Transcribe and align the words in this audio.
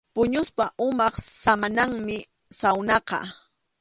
Puñuspa 0.15 0.65
umap 0.85 1.15
samananmi 1.41 2.17
sawnaqa. 2.59 3.19